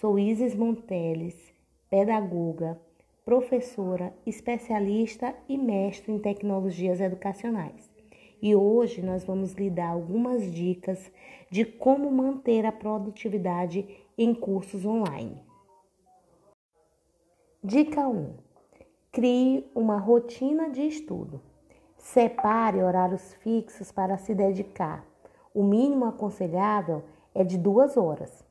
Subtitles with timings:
[0.00, 1.54] Sou Isis Monteles,
[1.88, 2.76] pedagoga,
[3.24, 7.88] professora, especialista e mestre em tecnologias educacionais.
[8.42, 11.12] E hoje nós vamos lhe dar algumas dicas
[11.48, 13.86] de como manter a produtividade
[14.18, 15.40] em cursos online.
[17.62, 18.34] Dica 1:
[19.12, 21.40] Crie uma rotina de estudo.
[21.96, 25.06] Separe horários fixos para se dedicar.
[25.54, 28.44] O mínimo aconselhável é de duas horas.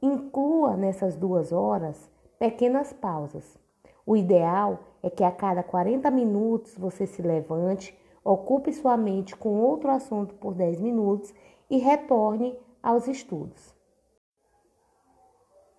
[0.00, 3.58] Inclua nessas duas horas pequenas pausas.
[4.06, 9.60] O ideal é que a cada 40 minutos você se levante, ocupe sua mente com
[9.60, 11.34] outro assunto por 10 minutos
[11.68, 13.74] e retorne aos estudos.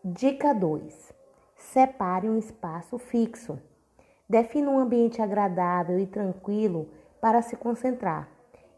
[0.04, 1.14] Dica 2:
[1.56, 3.60] Separe um espaço fixo.
[4.30, 6.90] Defina um ambiente agradável e tranquilo
[7.20, 8.30] para se concentrar.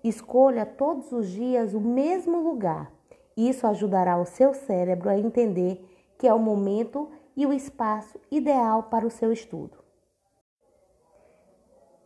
[0.03, 2.91] Escolha todos os dias o mesmo lugar.
[3.35, 5.87] Isso ajudará o seu cérebro a entender
[6.17, 9.77] que é o momento e o espaço ideal para o seu estudo.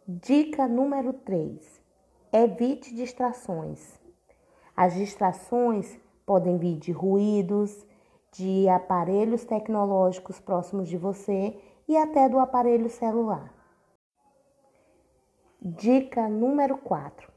[0.08, 1.82] Dica número 3:
[2.32, 4.00] Evite distrações.
[4.78, 7.86] As distrações podem vir de ruídos,
[8.32, 13.54] de aparelhos tecnológicos próximos de você e até do aparelho celular.
[15.62, 17.32] Dica número 4: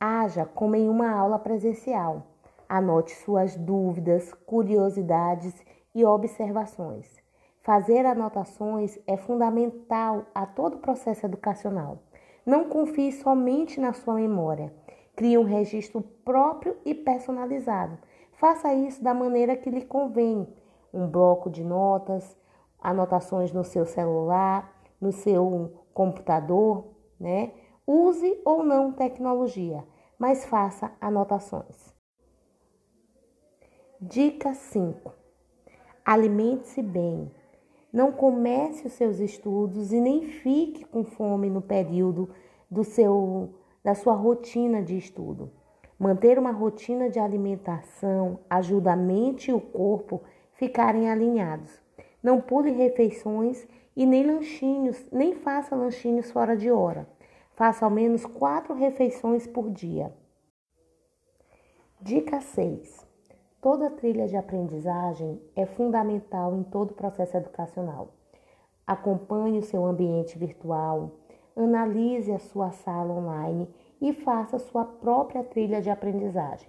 [0.00, 2.22] Haja como em uma aula presencial.
[2.68, 5.54] Anote suas dúvidas, curiosidades
[5.94, 7.06] e observações.
[7.62, 11.98] Fazer anotações é fundamental a todo o processo educacional.
[12.44, 14.72] Não confie somente na sua memória.
[15.16, 17.98] Crie um registro próprio e personalizado.
[18.32, 20.46] Faça isso da maneira que lhe convém.
[20.92, 22.36] Um bloco de notas,
[22.80, 26.84] anotações no seu celular, no seu computador,
[27.18, 27.52] né?
[27.86, 29.84] Use ou não tecnologia,
[30.18, 31.95] mas faça anotações.
[33.98, 35.10] Dica 5.
[36.04, 37.30] Alimente-se bem.
[37.90, 42.28] Não comece os seus estudos e nem fique com fome no período
[42.70, 45.50] do seu da sua rotina de estudo.
[45.98, 50.20] Manter uma rotina de alimentação ajuda a mente e o corpo
[50.52, 51.80] ficarem alinhados.
[52.22, 53.66] Não pule refeições
[53.96, 57.08] e nem lanchinhos, nem faça lanchinhos fora de hora.
[57.54, 60.12] Faça ao menos quatro refeições por dia.
[61.98, 63.05] Dica 6.
[63.60, 68.08] Toda trilha de aprendizagem é fundamental em todo o processo educacional.
[68.86, 71.12] Acompanhe o seu ambiente virtual,
[71.56, 73.68] analise a sua sala online
[74.00, 76.68] e faça sua própria trilha de aprendizagem.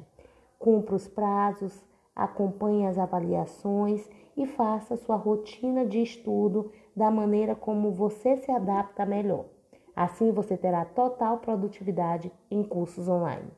[0.58, 7.92] Cumpra os prazos, acompanhe as avaliações e faça sua rotina de estudo da maneira como
[7.92, 9.46] você se adapta melhor.
[9.96, 13.52] Assim você terá total produtividade em cursos online.